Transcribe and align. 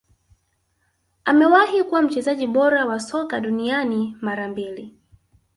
Amewahi 1.25 1.83
kuwa 1.83 2.01
mchezaji 2.01 2.47
bora 2.47 2.85
wa 2.85 2.99
soka 2.99 3.39
duniani 3.39 4.17
mara 4.21 4.47
mbili 4.47 4.95